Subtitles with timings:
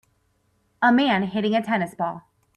[0.81, 2.23] A man hitting a tennis ball.